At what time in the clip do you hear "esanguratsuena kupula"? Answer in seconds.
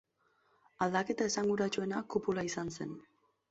1.33-2.49